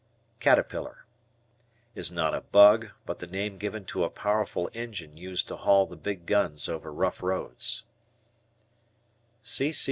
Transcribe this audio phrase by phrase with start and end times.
[0.39, 1.05] Caterpillar.
[1.93, 5.85] Is not a bug, but the name given to a powerful engine used to haul
[5.85, 7.83] the big guns over rough roads.